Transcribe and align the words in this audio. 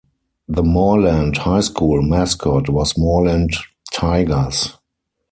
The 0.47 0.63
Morland 0.63 1.37
High 1.37 1.59
School 1.59 2.01
mascot 2.01 2.67
was 2.69 2.97
Morland 2.97 3.51
Tigers. 3.93 4.75